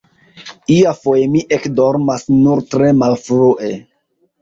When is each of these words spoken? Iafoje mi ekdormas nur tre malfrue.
Iafoje 0.75 1.27
mi 1.35 1.45
ekdormas 1.59 2.27
nur 2.41 2.67
tre 2.75 2.93
malfrue. 3.05 3.75